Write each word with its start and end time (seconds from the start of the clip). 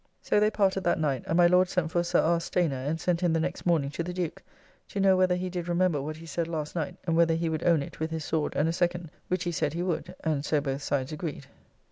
So 0.19 0.39
they 0.39 0.49
parted 0.49 0.83
that 0.85 0.99
night; 0.99 1.23
and 1.27 1.37
my 1.37 1.45
Lord 1.45 1.69
sent 1.69 1.91
for 1.91 2.03
Sir 2.03 2.21
R. 2.21 2.39
Stayner 2.39 2.71
and 2.85 2.99
sent 2.99 3.21
him 3.21 3.33
the 3.33 3.39
next 3.39 3.67
morning 3.67 3.91
to 3.91 4.01
the 4.01 4.13
Duke, 4.15 4.41
to 4.87 4.99
know 4.99 5.15
whether 5.15 5.35
he 5.35 5.47
did 5.47 5.67
remember 5.67 6.01
what 6.01 6.17
he 6.17 6.25
said 6.25 6.47
last 6.47 6.73
night, 6.73 6.95
and 7.05 7.15
whether 7.15 7.35
he 7.35 7.49
would 7.49 7.61
own 7.63 7.83
it 7.83 7.99
with 7.99 8.09
his 8.09 8.25
sword 8.25 8.55
and 8.55 8.67
a 8.67 8.73
second; 8.73 9.11
which 9.27 9.43
he 9.43 9.51
said 9.51 9.73
he 9.73 9.83
would, 9.83 10.15
and 10.23 10.43
so 10.43 10.59
both 10.59 10.81
sides 10.81 11.11
agreed. 11.11 11.45